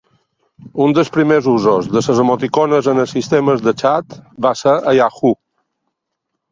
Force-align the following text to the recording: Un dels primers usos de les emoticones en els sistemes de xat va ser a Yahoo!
Un 0.85 0.95
dels 0.97 1.11
primers 1.17 1.49
usos 1.51 1.89
de 1.91 1.95
les 1.97 2.21
emoticones 2.25 2.91
en 2.95 3.05
els 3.05 3.15
sistemes 3.19 3.63
de 3.69 3.75
xat 3.85 4.19
va 4.49 4.57
ser 4.65 4.77
a 4.93 4.97
Yahoo! 5.03 5.41